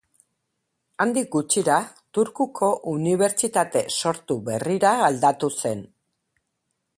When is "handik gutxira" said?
1.03-1.75